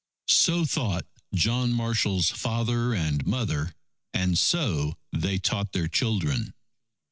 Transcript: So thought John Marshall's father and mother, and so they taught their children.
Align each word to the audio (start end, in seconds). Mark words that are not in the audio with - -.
So 0.29 0.65
thought 0.65 1.05
John 1.31 1.73
Marshall's 1.73 2.31
father 2.31 2.91
and 2.91 3.23
mother, 3.23 3.75
and 4.15 4.35
so 4.35 4.97
they 5.13 5.37
taught 5.37 5.73
their 5.73 5.87
children. 5.87 6.55